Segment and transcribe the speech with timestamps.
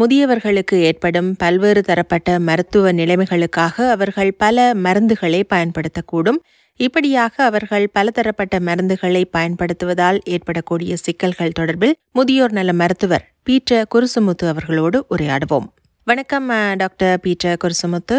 [0.00, 6.38] முதியவர்களுக்கு ஏற்படும் பல்வேறு தரப்பட்ட மருத்துவ நிலைமைகளுக்காக அவர்கள் பல மருந்துகளை பயன்படுத்தக்கூடும்.
[6.80, 15.68] இப்படியாக அவர்கள் பலதரப்பட்ட மருந்துகளை பயன்படுத்துவதால் ஏற்படக்கூடிய சிக்கல்கள் தொடர்பில் முதியோர் நல மருத்துவர் பீட்டர் குருசுமுத்து அவர்களோடு உரையாடுவோம்.
[16.04, 18.18] வணக்கம் டாக்டர் பீட்டர் குருசுமுத்து.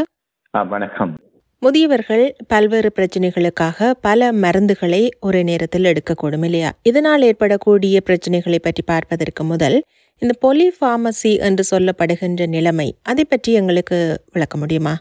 [0.75, 1.13] வணக்கம்.
[1.61, 6.69] முதியவர்கள் பல்வேறு பிரச்சனைகளுக்காக பல மருந்துகளை ஒரே நேரத்தில் எடுக்கக்கூடும் இல்லையா?
[6.81, 9.77] இதனால் ஏற்படக்கூடிய பிரச்சனைகளை பற்றி பார்ப்பதற்கு முதல்
[10.21, 13.97] இந்த பொலிஃபார்மசி என்று சொல்லப்படுகின்ற நிலைமை அதை பற்றி எங்களுக்கு
[14.33, 14.93] விளக்க முடியுமா?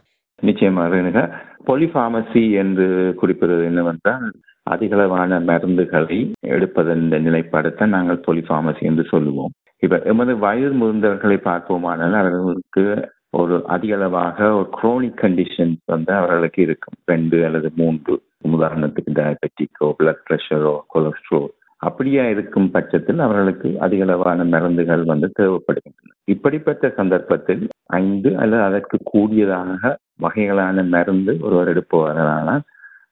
[0.42, 1.24] நிச்சயமாக எனக்கு
[1.66, 4.24] பொலிஃபார்மசி என்று குறிப்பிடுவது என்னவென்றால்
[4.70, 9.52] அதிகளவான மருந்துகளை எடுப்பதன் நிலைப்பாடுத்தான் நாங்கள் பொலிஃபார்மசி என்று சொல்லுவோம்.
[9.78, 12.86] இப்ப எமது வயது முதிர்ந்தவர்களை பார்ப்போமானால் அவர்களுக்கு
[13.30, 16.98] ஒரு அதிகளவாக ஒரு குரோனிக் கண்டிஷன்ஸ் வந்து அவர்களுக்கு இருக்கும்.
[17.04, 18.14] ரெண்டு அல்லது மூன்று.
[18.48, 21.50] உதாரணத்துக்கு டயபெட்டிக்கோ பிளட் ப்ரெஷரோ கொலஸ்ட்ரோல்
[21.86, 26.10] அப்படியா இருக்கும் பட்சத்தில் அவர்களுக்கு அதிகளவான மருந்துகள் வந்து தேவைப்படுகின்றன.
[26.34, 27.62] இப்படிப்பட்ட சந்தர்ப்பத்தில்
[28.00, 29.92] ஐந்து அல்லது அதற்கு கூடியதாக
[30.24, 32.62] வகைகளான மருந்து ஒருவர் எடுப்பவர்களானால்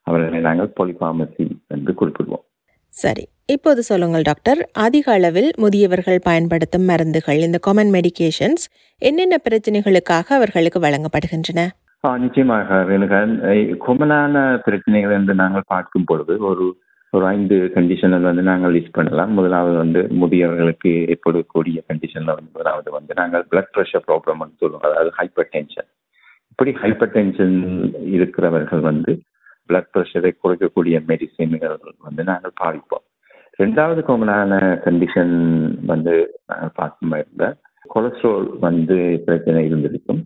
[0.09, 2.43] அவர்களை நாங்கள் பொலிஃபார்மசி என்று குறிப்பிடுவோம்.
[2.93, 3.23] சரி
[3.55, 4.59] இப்போது சொல்லுங்கள் டாக்டர்.
[4.85, 8.65] அதிக அளவில் முதியவர்கள் பயன்படுத்தும் மருந்துகள் இந்த காமன் மெடிகேஷன்ஸ்
[9.01, 11.63] என்னென்ன பிரச்சனைகளுக்காக அவர்களுக்கு வழங்கப்படுகின்றன?
[12.25, 12.77] நிச்சயமாக
[13.85, 16.65] கொமனான பிரச்சனைகள் என்று நாங்கள் பார்க்கும் பொழுது ஒரு
[17.13, 19.31] ஒரு ஐந்து கண்டிஷனில் வந்து நாங்கள் லிஸ்ட் பண்ணலாம்.
[19.33, 24.85] முதலாவது வந்து முதியவர்களுக்கு ஏற்படக்கூடிய கண்டிஷன்ல வந்து முதலாவது வந்து நாங்கள் பிளட் ப்ரெஷர் ப்ராப்ளம் சொல்லுவோம்.
[24.89, 25.89] அதாவது ஹைப்பர் டென்ஷன்
[26.51, 27.57] இப்படி ஹைப்பர் டென்ஷன்
[28.15, 29.11] இருக்கிறவர்கள் வந்து
[29.69, 33.05] பிளட் ப்ரெஷரை குறைக்கக்கூடிய மெடிசின்கள் வந்து நாங்கள் பாவிப்போம்
[33.59, 34.53] ரெண்டாவது காமனான
[34.85, 35.33] கண்டிஷன்
[35.85, 36.13] வந்து
[36.47, 37.57] நாங்கள் பார்க்கும் இருந்தால்
[37.93, 40.21] கொலஸ்ட்ரால் வந்து பிரச்சனை இருந்திருக்கும்.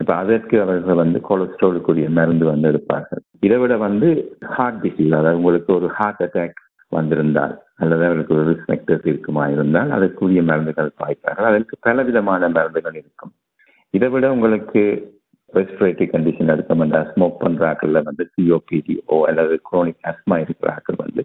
[0.00, 3.22] இப்போ அதற்கு அவர்கள் வந்து கொலஸ்ட்ராலுக்குரிய மருந்து வந்து எடுப்பார்கள்.
[3.46, 4.08] இதை விட வந்து
[4.56, 6.58] ஹார்ட் டிசீஸ் அதாவது உங்களுக்கு ஒரு ஹார்ட் அட்டாக்
[6.92, 13.32] வந்திருந்தால் அல்லது அவர்களுக்கு ஒரு ரிஸ்பெக்டர்ஸ் இருக்குமா இருந்தால் அதற்குரிய மருந்துகள் பாய்ப்பார்கள் அதற்கு பல விதமான மருந்துகள் இருக்கும்.
[13.94, 14.82] இதை விட உங்களுக்கு
[15.58, 21.22] ரெஸ்பிரேட்டரி கண்டிஷன் எடுக்கமெண்டா ஸ்மோக் பண்ணுறாக்களில் வந்து சிஓபிடிஓ அல்லது குரோனிக் அஸ்மா இருக்கிறாக்கள் வந்து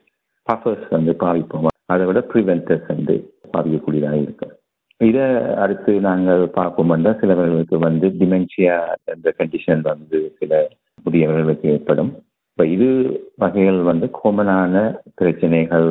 [0.47, 3.15] பஃபர்ஸ் வந்து பாவிப்போம் அதை விட ப்ரிவென்டர்ஸ் வந்து
[3.53, 4.53] பாவிக்கக்கூடியதாக இருக்கும்.
[5.01, 5.25] இதை
[5.63, 8.77] அடுத்து நாங்கள் பார்ப்போம்னா சிலவர்களுக்கு வந்து டிமென்ஷியா
[9.13, 10.69] என்ற கண்டிஷன் வந்து சில
[11.05, 12.11] புதியவர்களுக்கு ஏற்படும்.
[12.49, 12.87] இப்போ இது
[13.35, 15.89] வகைகள் வந்து கோமனான பிரச்சனைகள்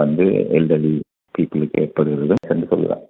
[0.00, 0.26] வந்து
[0.58, 0.94] எல்டர்லி
[1.34, 3.04] பீப்புளுக்கு ஏற்படுகிறது என்று சொல்லலாம்.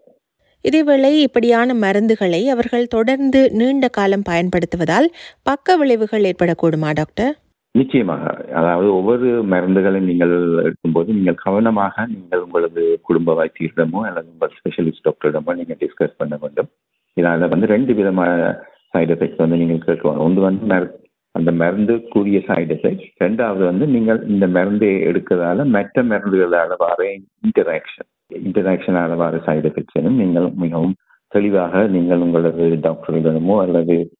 [0.64, 5.08] இதேவேளை இப்படியான மருந்துகளை அவர்கள் தொடர்ந்து நீண்ட காலம் பயன்படுத்துவதால்
[5.42, 7.32] பக்க விளைவுகள் ஏற்படக்கூடுமா டாக்டர்?
[7.72, 8.52] நிச்சயமாக.
[8.52, 15.54] அதாவது ஒவ்வொரு மருந்துகளை நீங்கள் எடுக்கும்போது நீங்கள் கவனமாக நீங்கள் உங்களது குடும்ப வைத்தியரிடமோ அல்லது உங்கள் ஸ்பெஷலிஸ்ட் டாக்டரிடமோ
[15.54, 16.68] நீங்கள் டிஸ்கஸ் பண்ண வேண்டும்.
[17.12, 18.60] இதனால் வந்து ரெண்டு விதமான
[18.94, 23.86] சைடு எஃபெக்ட்ஸ் வந்து நீங்கள் கேட்கணும் ஒன்று வந்து மரு- அந்த மருந்து கூடிய சைடு எஃபெக்ட் ரெண்டாவது வந்து
[23.86, 30.94] நீங்கள் இந்த மருந்தை எடுக்கிறதால மற்ற மருந்துகளால் வர இன்டராக்ஷன் இன்டராக்ஷனால வர சைடு எஃபெக்ட்ஸையும் நீங்கள் மிகவும்
[31.28, 34.12] தெளிவாக நீங்கள் உங்களது டாக்டர்களிடமோ அல்லது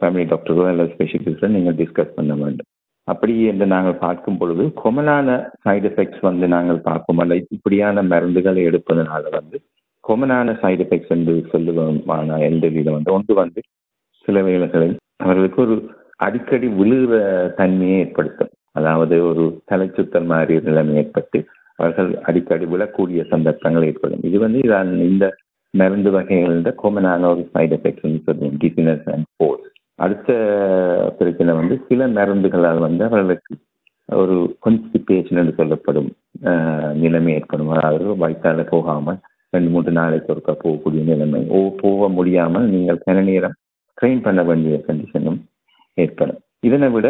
[0.00, 2.66] ஃபேமிலி டாக்டரோ அல்லது ஸ்பெஷலிஸ்டோ நீங்கள் டிஸ்கஸ் பண்ண வேண்டும்.
[3.08, 5.28] அப்படி என்று நாங்கள் பார்க்கும் பொழுது கொமனான
[5.64, 9.56] சைடு எஃபெக்ட்ஸ் வந்து நாங்கள் பார்க்கும் அல்ல இப்படியான மருந்துகளை எடுப்பதனால வந்து
[10.04, 12.38] கொமனான சைடு எஃபெக்ட்ஸ் என்று சொல்லுவோமான
[12.76, 13.62] விதம் வந்து ஒன்று வந்து
[14.28, 15.76] சில வேலைகளில் அவர்களுக்கு ஒரு
[16.16, 17.14] அடிக்கடி விழுகிற
[17.56, 18.52] தன்மையை ஏற்படுத்தும்.
[18.72, 21.38] அதாவது ஒரு தலைச்சுத்தல் மாதிரி நிலைமை ஏற்பட்டு
[21.78, 24.22] அவர்கள் அடிக்கடி விழக்கூடிய சந்தர்ப்பங்கள் ஏற்படும்.
[24.28, 25.26] இது வந்து இதான் இந்த
[25.74, 30.30] மருந்து வகைகளில் கொமனான ஒரு சைடு எஃபெக்ட்ஸ் சொல்லுவோம் டிசினஸ் அண்ட் ஃபோர்ஸ் அடுத்த
[31.18, 33.52] பிரச்சனை வந்து சில நரம்புகளால் வந்து அவர்களுக்கு
[34.08, 36.08] ஒரு கொன்ஸ்டிபேஷன் என்று சொல்லப்படும்
[37.02, 37.70] நிலைமை ஏற்படும்.
[37.76, 39.18] அதாவது வயிற்றால போகாமல்
[39.50, 41.40] ரெண்டு மூன்று நாளைக்கு ஒருக்கா போகக்கூடிய நிலைமை.
[41.56, 43.56] ஓ போக முடியாமல் நீங்கள் கன நேரம்
[43.98, 45.40] ட்ரெயின் பண்ண வேண்டிய கண்டிஷனும்
[45.98, 46.40] ஏற்படும்.
[46.68, 47.08] இதனை விட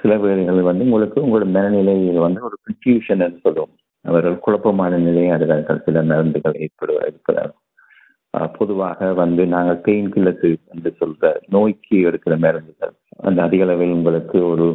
[0.00, 3.74] சில வேலைகள் வந்து உங்களுக்கு உங்களோட மனநிலையில் வந்து ஒரு கன்ஃபியூஷன் என்று சொல்லுவோம்.
[4.04, 7.52] அவர்கள் குழப்பமான நிலையை அடைகிறார்கள் சில மருந்துகள் ஏற்படுவார் இருக்கிறார்
[8.58, 12.94] பொதுவாக வந்து நாங்கள் பெயின் கில்லர்ஸ் என்று சொல்ற நோய்க்கு எடுக்கிற மருந்துகள்.
[13.28, 14.66] அந்த அதிக அளவில் உங்களுக்கு ஒரு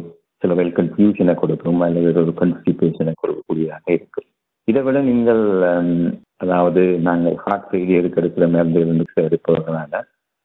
[0.42, 4.28] சில வேல் கன்ஃபியூஷனை கொடுக்கும் அல்லது ஒரு கன்ஸ்டிபேஷனை கொடுக்கக்கூடியதாக இருக்கும்.
[4.68, 5.42] இதை விட நீங்கள்
[6.36, 10.00] அதாவது நாங்கள் ஹார்ட் ஃபெயிலியருக்கு எடுக்கிற மருந்துகள் வந்து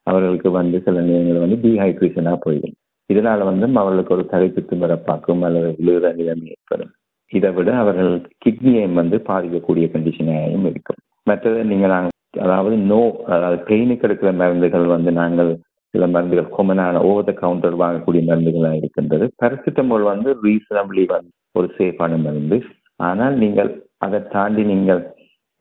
[0.06, 2.76] அவர்களுக்கு வந்து சில நேரங்கள் வந்து டீஹைட்ரேஷனாக போயிடும்
[3.10, 6.92] இதனால வந்து அவர்களுக்கு ஒரு தலைப்பு திமிரப்பாக்கும் அல்லது விழுகிற நிலைமை ஏற்படும்.
[7.32, 8.12] இதை விட அவர்கள்
[8.44, 11.00] கிட்னியை வந்து பாதிக்கக்கூடிய கண்டிஷனாகவும் இருக்கும்.
[11.22, 13.00] மற்றது நீங்கள் நாங்கள் அதாவது நோ
[13.34, 15.50] அதாவது பெயினுக்கு எடுக்கிற மருந்துகள் வந்து நாங்கள்
[15.94, 19.26] சில மருந்துகள் கொமனான ஓவர் த கவுண்டர் வாங்கக்கூடிய மருந்துகளாக இருக்கின்றது.
[19.40, 22.58] பேரசிட்டமால் வந்து ரீசனபிளி வந்து ஒரு சேஃபான மருந்து.
[23.00, 23.70] ஆனால் நீங்கள்
[24.06, 25.00] அதை தாண்டி நீங்கள்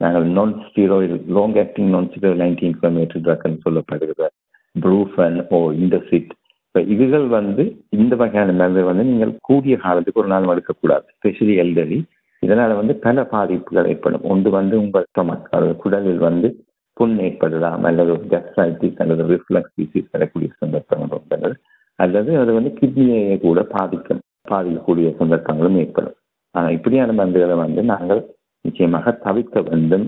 [0.02, 4.28] நாங்கள் நான் ஸ்டீரோயில் லாங் ஆக்டிங் நான் ஸ்டீரோயில் நைன்டீன் கிலோமீட்டர் ட்ரக்னு சொல்லப்படுகிற
[4.76, 6.32] ப்ரூஃபன் ஓ இண்டசிட்
[6.66, 7.64] இப்போ இதுகள் வந்து
[7.98, 11.06] இந்த வகையான மருந்து வந்து நீங்கள் கூடிய காலத்துக்கு ஒரு நாள் எடுக்கக்கூடாது.
[11.18, 11.98] ஸ்பெஷலி எல்டரி
[12.44, 14.26] இதனால வந்து பல பாதிப்புகள் ஏற்படும்.
[14.32, 16.50] ஒன்று வந்து உங்கள் ஸ்டொமக் அதாவது குடலில் வந்து
[16.98, 21.52] புண் ஏற்படலாம் அல்லது கஸ்ட்ரைட்டிஸ் அல்லது ரிஃப்ளக்ஸ் டிசீஸ் வரக்கூடிய சந்தர்ப்பங்கள் உண்டு
[22.00, 26.16] அல்லது அது வந்து கிட்னியை கூட பாதிக்கும் பாதிக்கக்கூடிய சந்தர்ப்பங்களும் ஏற்படும்.
[26.56, 28.22] ஆனால் இப்படியான மருந்துகளை வந்து நாங்கள்
[28.66, 30.06] நிச்சயமாக தவிர்க்க வேண்டும்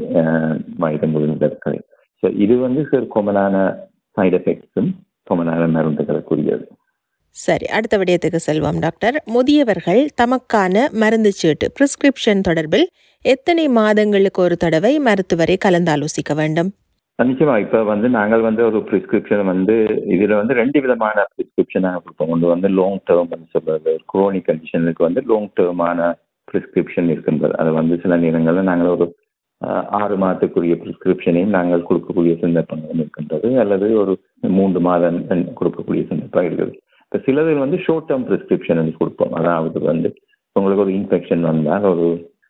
[0.83, 1.79] வயது முடிந்தவர்களை
[2.23, 3.55] ஸோ இது வந்து சிறு கொமனான
[4.17, 4.89] சைடு எஃபெக்ட்ஸும்
[5.29, 6.65] கொமனான மருந்துகளுக்குரியது.
[7.35, 9.15] சரி அடுத்த விடயத்துக்கு செல்வோம் டாக்டர்.
[9.35, 12.87] முதியவர்கள் தமக்கான மருந்து சீட்டு பிரிஸ்கிரிப்ஷன் தொடர்பில்
[13.25, 16.69] எத்தனை மாதங்களுக்கு ஒரு தடவை மருத்துவரை கலந்தாலோசிக்க வேண்டும்?
[17.19, 19.73] நிச்சயமா இப்ப வந்து நாங்கள் வந்து ஒரு பிரிஸ்கிரிப்ஷன் வந்து
[20.15, 22.31] இதுல வந்து ரெண்டு விதமான பிரிஸ்கிரிப்ஷனாக கொடுப்போம்.
[22.33, 26.09] ஒன்று வந்து லாங் டேர்ம் சொல்றது குரோனிக் கண்டிஷனுக்கு வந்து லாங் டேர்மான
[26.47, 27.53] பிரிஸ்கிரிப்ஷன் இருக்கின்றது.
[27.61, 29.07] அது வந்து சில நேரங்களில் நாங்கள் ஒரு
[30.01, 33.49] ஆறு மாதத்துக்குரிய பிரிஸ்கிரிப்ஷனையும் நாங்கள் கொடுக்கக்கூடிய சந்தர்ப்பங்களும் இருக்கின்றது.
[33.63, 34.13] அல்லது ஒரு
[34.59, 35.19] மூன்று மாதம்
[35.59, 36.73] கொடுக்கக்கூடிய சந்தர்ப்பம் இருக்குது.
[37.11, 38.25] இப்போ சிலது வந்து ஷோர்ட் டேர்ம்
[38.79, 39.31] வந்து கொடுப்போம்.
[39.39, 40.09] அதாவது வந்து
[40.55, 42.07] உங்களுக்கு ஒரு இன்ஃபெக்ஷன் வந்தால் ஒரு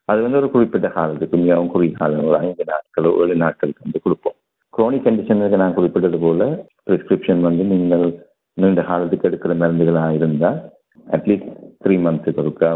[0.09, 4.35] அது வந்து ஒரு குறிப்பிட்ட காலத்துக்கு மிகவும் குறுகிய காலம் ஒரு ஐந்து நாட்களோ ஏழு நாட்களுக்கு வந்து கொடுப்போம்.
[4.73, 6.43] குரோனிக் கண்டிஷனுக்கு நான் குறிப்பிட்டது போல
[6.87, 8.05] ப்ரிஸ்கிரிப்ஷன் வந்து நீங்கள்
[8.57, 10.59] நீண்ட காலத்துக்கு எடுக்கிற மருந்துகளாக இருந்தால்
[11.07, 11.51] அட்லீஸ்ட்
[11.83, 12.71] த்ரீ மந்த்ஸுக்கு ஒருக்கா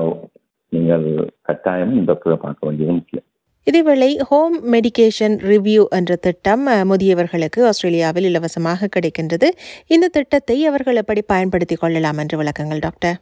[0.71, 1.07] நீங்கள்
[1.49, 3.27] கட்டாயம் டாக்டரை பார்க்க வேண்டியது முக்கியம்.
[3.67, 9.47] இதேவேளை ஹோம் மெடிகேஷன் ரிவ்யூ என்ற திட்டம் முதியவர்களுக்கு ஆஸ்திரேலியாவில் இலவசமாக கிடைக்கின்றது.
[9.87, 13.15] இந்த திட்டத்தை அவர்கள் எப்படி பயன்படுத்திக் கொள்ளலாம் என்று விளக்கங்கள் டாக்டர்?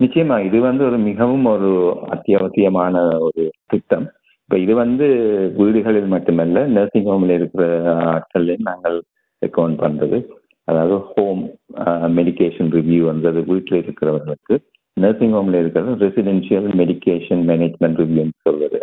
[0.00, 1.70] நிச்சயமா இது வந்து ஒரு மிகவும் ஒரு
[2.14, 4.06] அத்தியாவசியமான ஒரு திட்டம்.
[4.42, 5.06] இப்ப இது வந்து
[5.56, 7.64] வீடுகளில் மட்டுமல்ல நர்சிங் ஹோம்ல இருக்கிற
[8.14, 8.98] ஆட்கள்லையும் நாங்கள்
[9.42, 10.20] ரெக்கமெண்ட் பண்றது.
[10.68, 11.42] அதாவது ஹோம்
[12.18, 14.56] மெடிக்கேஷன் ரிவ்யூ வந்தது வீட்டில் இருக்கிறவர்களுக்கு.
[15.00, 18.80] நர்சிங் ஹோம்ல இருக்கிறது ரெசிடென்ஷியல் மெடிக்கேஷன் மேனேஜ்மெண்ட் ரிவ்யூன்னு சொல்வது.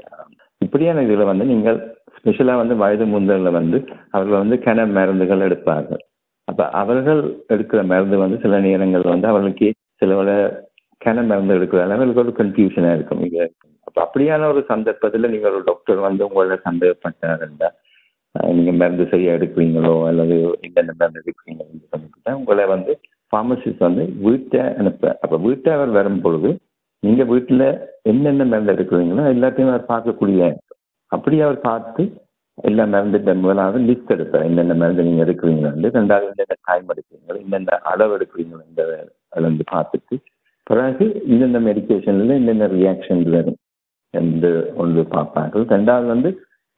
[0.61, 1.77] இப்படியான இதில் வந்து நீங்கள்
[2.17, 3.77] ஸ்பெஷலாக வந்து வயது முந்தரில் வந்து
[4.15, 6.01] அவர்கள் வந்து கன மருந்துகள் எடுப்பார்கள்.
[6.47, 7.21] அப்போ அவர்கள்
[7.53, 9.67] எடுக்கிற மருந்து வந்து சில நேரங்கள் வந்து அவர்களுக்கு
[10.01, 10.13] சில
[11.01, 13.21] கன மருந்து எடுக்கிறதால அவர்களுக்கு ஒரு கன்ஃபியூஷனாக இருக்கும்.
[13.27, 13.43] இது
[13.87, 17.75] அப்போ அப்படியான ஒரு சந்தர்ப்பத்தில் நீங்கள் ஒரு டாக்டர் வந்து உங்களோட சந்தேகப்பட்டார் இருந்தால்
[18.57, 20.35] நீங்கள் மருந்து சரியாக எடுக்கிறீங்களோ அல்லது
[20.67, 22.93] என்னென்ன மருந்து எடுக்கிறீங்களோ சொல்லிட்டு உங்களை வந்து
[23.33, 26.51] ஃபார்மசிஸ்ட் வந்து வீட்டை அனுப்ப அப்போ வீட்டை அவர் வரும் பொழுது
[27.03, 27.63] நீங்க வீட்டுல
[28.11, 30.41] என்னென்ன மருந்து எடுக்கிறீங்களோ எல்லாத்தையும் அவர் பார்க்கக்கூடிய
[31.11, 32.03] அப்படி அவர் பார்த்து
[32.69, 34.47] எல்லா மருந்து முதலாவது லிஸ்ட் எடுப்பார்.
[34.49, 38.83] என்னென்ன மருந்து நீங்க எடுக்கிறீங்களா ரெண்டாவது என்னென்ன டைம் எடுக்கிறீங்களோ என்னென்ன அளவு எடுக்கிறீங்களோ இந்த
[39.47, 40.17] வந்து பார்த்துட்டு
[40.69, 43.59] பிறகு இந்தந்த மெடிக்கேஷன்ல என்னென்ன ரியாக்ஷன் வரும்
[44.13, 44.51] என்று
[44.81, 45.63] ஒன்று பார்ப்பார்கள்.
[45.75, 46.29] ரெண்டாவது வந்து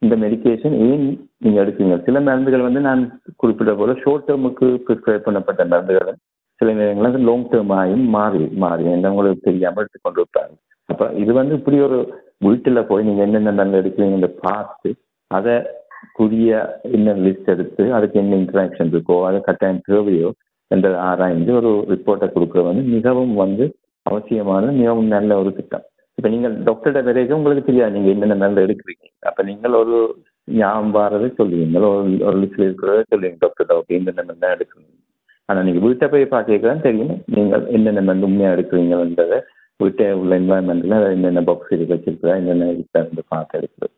[0.02, 1.04] இந்த மெடிக்கேஷன் ஏன்
[1.42, 1.96] நீங்க எடுக்கிறீங்க?
[2.06, 3.02] சில மருந்துகள் வந்து நான்
[3.40, 6.14] குறிப்பிட்ட போல ஷோர்ட் டேர்முக்கு ப்ரிஸ்கிரைப் பண்ணப்பட்ட மருந்துகளை
[6.62, 10.52] சில நேரங்களில் லாங் டேர்ம் ஆகியும் மாறி மாறி உங்களுக்கு தெரியாமல் எடுத்துக்கொண்டு இருப்பாங்க
[10.88, 11.98] அப்ப இது வந்து இப்படி ஒரு
[12.40, 14.90] வீட்டில் போய் நீங்க என்னென்ன நல்ல எடுக்கிறீங்க பார்த்து
[15.30, 15.54] அதை
[16.18, 16.50] புதிய
[16.96, 20.30] என்ன லிஸ்ட் எடுத்து அதுக்கு என்ன இன்ட்ராக்ஷன் இருக்கோ அது கட்டாயம் தேவையோ
[20.70, 23.64] என்ற ஆராய்ந்து ஒரு ரிப்போர்ட்டை கொடுக்குறது வந்து மிகவும் வந்து
[24.06, 25.84] அவசியமான மிகவும் நல்ல ஒரு திட்டம்.
[26.18, 29.06] இப்போ நீங்கள் டாக்டர்கிட்ட வரைக்கும் உங்களுக்கு தெரியாது நீங்க என்னென்ன நல்ல எடுக்கிறீங்க.
[29.22, 29.96] அப்போ நீங்கள் ஒரு
[30.48, 35.01] ஞாபகம் வாரதை சொல்லுவீங்க ஒரு ஒரு லிஸ்ட்ல இருக்கிறத சொல்லுவீங்க டாக்டர் ஓகே என்னென்ன நல்லா எடுக்கணும்
[35.48, 37.14] ஆனால் நீங்கள் வீட்டை போய் பார்க்கலாம் தெரியும்.
[37.36, 39.38] நீங்கள் என்னென்ன மருந்து உண்மையாக எடுக்கிறீங்கன்றதை
[39.80, 43.94] வீட்டை உள்ள என்வாயன்மெண்ட்டில் என்னென்ன பாக்ஸ் இருக்கு வச்சிருக்கிறா என்னென்ன இருந்து பார்த்து எடுக்கிறது.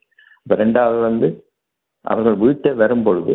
[0.47, 1.29] இப்போ ரெண்டாவது வந்து
[2.05, 3.35] அவர்கள் வீட்டை வரும்பொழுது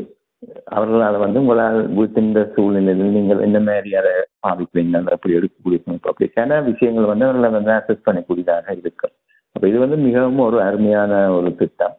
[0.66, 4.12] அவர்களால் வந்து உங்களால் வீட்டின் சூழ்நிலையில் நீங்கள் என்ன மாதிரி அதை
[4.46, 5.80] பாவிக்கிறீங்க அப்படி எடுக்கக்கூடிய
[6.12, 9.13] அப்படி சில விஷயங்கள் வந்து அவர்களை வந்து அசஸ் பண்ணக்கூடியதாக இருக்கும்.
[9.56, 11.96] அப்போ இது வந்து மிகவும் ஒரு அருமையான ஒரு திட்டம்.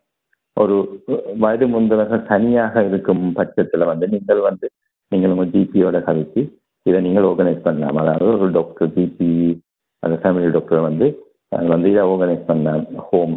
[0.56, 0.76] ஒரு
[1.42, 4.66] வயது முந்தவர்கள் தனியாக இருக்கும் பட்சத்தில் வந்து நீங்கள் வந்து
[5.12, 6.42] நீங்கள் உங்கள் ஜிபியோட கதைக்கு
[6.86, 7.98] இதை நீங்கள் ஆர்கனைஸ் பண்ணலாம்.
[8.02, 9.30] அதாவது ஒரு டாக்டர் ஜிபி
[10.02, 11.06] அந்த ஃபேமிலி டாக்டர் வந்து
[11.74, 13.34] வந்து இதை ஆர்கனைஸ் பண்ணலாம் ஹோம்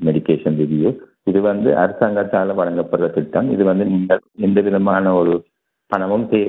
[0.00, 0.90] மெடிக்கேஷன் ரிவ்யூ
[1.30, 3.48] இது வந்து அரசாங்கத்தால் வழங்கப்படுற திட்டம்.
[3.54, 5.34] இது வந்து நீங்கள் எந்த விதமான ஒரு
[5.90, 6.40] பணமும் தே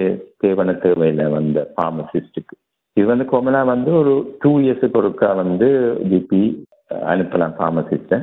[0.43, 2.55] தேவன தேவையில்லை வந்த ஃபார்மசிஸ்டுக்கு
[2.97, 5.67] இது வந்து கோமலா வந்து ஒரு டூ இயர்ஸுக்கு ஒருக்கா வந்து
[6.11, 6.41] ஜிபி
[7.11, 8.19] அனுப்பலாம் ஃபார்மசிஸ்ட்டை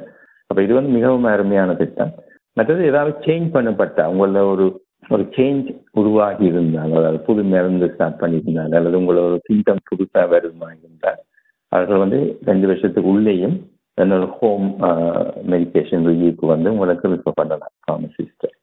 [0.50, 2.12] அப்போ இது வந்து மிகவும் அருமையான திட்டம்.
[2.56, 4.66] மற்றது ஏதாவது சேஞ்ச் பண்ணப்பட்ட உங்கள ஒரு
[5.10, 10.68] ஒரு சேஞ்ச் உருவாகி இருந்தால் அதாவது புது மருந்து ஸ்டார்ட் பண்ணியிருந்தால் அல்லது உங்களோட ஒரு சிம்டம் புதுசாக வருமா
[10.78, 11.20] இருந்தால்
[11.72, 13.56] அவர்கள் வந்து ரெண்டு வருஷத்துக்கு உள்ளேயும்
[13.98, 14.66] என்னோட ஹோம்
[15.52, 18.54] மெடிக்கேஷன் ரிவியூக்கு வந்து உங்களுக்கு ரிஃபர் பண்ணலாம் ஃபார்மசிஸ்டர்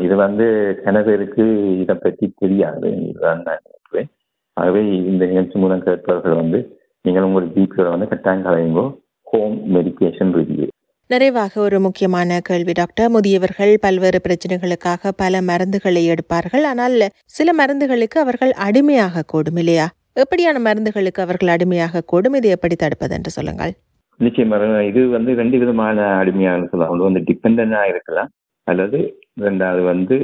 [0.00, 0.46] இது வந்து
[0.84, 1.44] சில பேருக்கு
[1.82, 4.08] இதை பற்றி தெரியாது இதுதான் நான் நினைக்கிறேன்.
[4.56, 6.58] ஆகவே இந்த நிகழ்ச்சி மூலம் கேட்பவர்கள் வந்து
[7.04, 8.86] நீங்கள் உங்கள் ஜிபியோட வந்து கட்டாயம் கலையுங்கோ
[9.26, 10.66] ஹோம் மெடிக்கேஷன் ரிவ்யூ
[11.10, 13.10] நிறைவாக ஒரு முக்கியமான கேள்வி டாக்டர்.
[13.14, 16.64] முதியவர்கள் பல்வேறு பிரச்சனைகளுக்காக பல மருந்துகளை எடுப்பார்கள்.
[16.70, 16.96] ஆனால்
[17.36, 19.86] சில மருந்துகளுக்கு அவர்கள் அடிமையாக கூடும் இல்லையா?
[20.22, 22.36] எப்படியான மருந்துகளுக்கு அவர்கள் அடிமையாக கூடும்?
[22.40, 23.72] இதை எப்படி தடுப்பது என்று சொல்லுங்கள்.
[24.20, 26.92] நிச்சயமாக இது வந்து ரெண்டு விதமான அடிமையாக சொல்லலாம்.
[26.94, 28.30] ஒன்று வந்து டிபெண்டா இருக்கலாம்.
[28.66, 28.98] அல்லது
[29.46, 30.16] ரெண்டாவது வந்து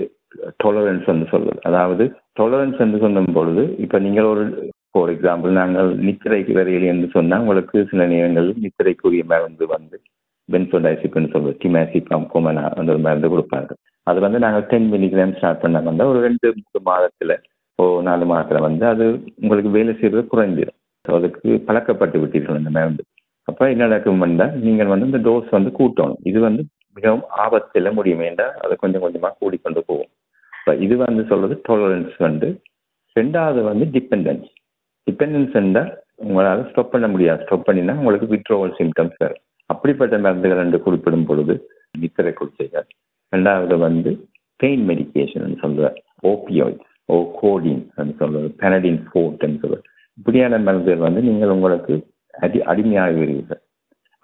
[0.62, 1.58] டொலரன்ஸ் வந்து சொல்வது.
[1.70, 2.04] அதாவது
[2.40, 4.44] டொலரன்ஸ் என்று சொல்லும் பொழுது இப்போ நீங்கள் ஒரு
[4.92, 9.96] ஃபார் எக்ஸாம்பிள் நாங்கள் நித்திரைக்கு வரையில் என்று சொன்னால் உங்களுக்கு சில நேரங்களில் நித்திரைக்குரிய மருந்து வந்து
[10.48, 13.70] பென்சோடைசிப்னு சொல்வது டிமேசிபாம் கோமனா அந்த ஒரு மருந்து கொடுப்பாங்க.
[14.06, 17.34] அது வந்து நாங்கள் டென் மில்லிகிராம் ஸ்டார்ட் பண்ணாங்க வந்து ஒரு ரெண்டு மூணு மாதத்தில்
[17.78, 19.04] ஓ நாலு மாதத்தில் வந்து அது
[19.42, 23.02] உங்களுக்கு வேலை செய்கிறது குறைஞ்சிடும் ஸோ அதுக்கு பழக்கப்பட்டு விட்டீர்கள் அந்த மருந்து.
[23.48, 26.20] அப்போ என்ன நடக்கும்னா நீங்கள் வந்து இந்த டோஸ் வந்து கூட்டணும்.
[26.30, 26.62] இது வந்து
[26.96, 30.10] மிகவும் ஆபத்தில் முடியும் என்றால் அது கொஞ்சம் கொஞ்சமாக கூடிக்கொண்டு போகும்.
[30.52, 32.48] இப்போ இது வந்து சொல்றது டாலரன்ஸ் வந்து.
[33.16, 34.48] ரெண்டாவது வந்து டிபெண்டன்ஸ்
[35.06, 35.90] டிபெண்டன்ஸ் என்றால்
[36.24, 37.42] உங்களால் ஸ்டாப் பண்ண முடியாது.
[37.44, 39.43] ஸ்டாப் பண்ணினா உங்களுக்கு விட்ரோவல் சிம்டம்ஸ் வரும்.
[39.84, 41.54] அப்படிப்பட்ட மருந்துகள் என்று குறிப்பிடும் பொழுது
[42.02, 42.86] நித்திரை குடிசைகள்.
[43.32, 44.10] ரெண்டாவது வந்து
[44.60, 45.90] பெயின் மெடிக்கேஷன் சொல்ற
[46.30, 46.78] ஓபியோய்ட்
[47.14, 47.82] ஓ கோடின்
[48.20, 49.84] சொல்லுவது பெனடின் ஃபோர்ட்னு சொல்லுவது
[50.18, 51.94] இப்படியான மருந்துகள் வந்து நீங்கள் உங்களுக்கு
[52.46, 53.60] அடி அடிமையாகுவீர்கள்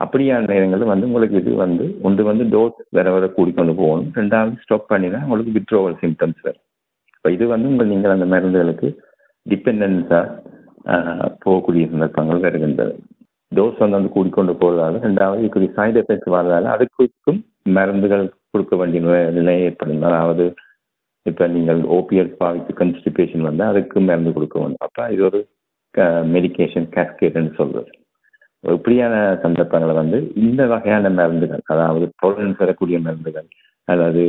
[0.00, 4.10] அப்படியான நேரங்களில் வந்து உங்களுக்கு இது வந்து ஒன்று வந்து டோஸ் வர வர கூடிக்கொண்டு போகணும்.
[4.20, 6.64] ரெண்டாவது ஸ்டாப் பண்ணினா உங்களுக்கு விட்ரோவல் சிம்டம்ஸ் வரும்.
[7.16, 8.90] இப்போ இது வந்து உங்கள் நீங்கள் அந்த மருந்துகளுக்கு
[9.46, 10.26] டிபெண்டன்ஸாக
[11.44, 12.94] போகக்கூடிய சந்தர்ப்பங்கள் வருகின்றது
[13.52, 19.60] டோஸ் வந்து வந்து கூடிக்கொண்டு போகிறதால ரெண்டாவது இப்படி சைடு எஃபெக்ட் வர்றதால அதுக்கும் மருந்துகள் கொடுக்க வேண்டிய நிலை-
[19.60, 20.44] ஏற்படும் அதாவது
[21.26, 25.40] இப்போ நீங்கள் ஓபிஎஸ் பாவித்து கன்ஸ்டிபேஷன் வந்தால் அதுக்கு மருந்து கொடுக்க வேண்டும் அப்போ இது ஒரு
[26.32, 27.90] மெடிகேஷன் கேஸ்கேட்னு சொல்வது.
[28.64, 33.46] இப்படியான சந்தர்ப்பங்களை வந்து இந்த வகையான மருந்துகள் அதாவது டோலரன்ஸ் வரக்கூடிய மருந்துகள்
[33.88, 34.22] அல்லது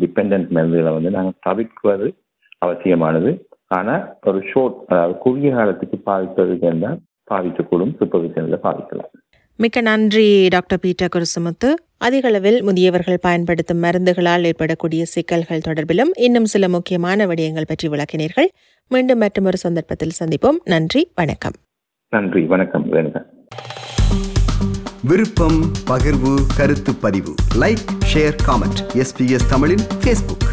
[0.00, 2.08] டிபெண்டன்ட் மருந்துகளை வந்து நாங்கள் தவிர்க்குவது
[2.58, 3.30] அவசியமானது.
[3.70, 6.98] ஆனால் ஒரு ஷோர்ட் அதாவது குறுகிய காலத்துக்கு பாதிப்பதுக்கு இருந்தால்
[7.30, 9.10] பாவிக்கக்கூடும் சூப்பர்விஷனில் பாவிக்கலாம்.
[9.56, 11.74] மிக்க நன்றி டாக்டர் பீட்டர் குருசுமுத்து.
[11.98, 18.48] அதிக அளவில் முதியவர்கள் பயன்படுத்தும் மருந்துகளால் ஏற்படக்கூடிய சிக்கல்கள் தொடர்பிலும் இன்னும் சில முக்கியமான விடயங்கள் பற்றி விளக்கினீர்கள்.
[18.88, 20.58] மீண்டும் மற்றொரு சந்தர்ப்பத்தில் சந்திப்போம்.
[20.64, 21.52] நன்றி வணக்கம்.
[22.08, 22.90] நன்றி வணக்கம்
[25.02, 27.34] விருப்பம் பகிர்வு கருத்து பதிவு.
[27.60, 28.80] Like share comment.
[28.94, 30.46] எஸ்பிஎஸ் தமிழின் ஃபேஸ்புக்